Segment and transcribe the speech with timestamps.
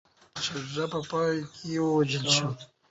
[0.43, 2.49] شاه شجاع په پای کي ووژل شو.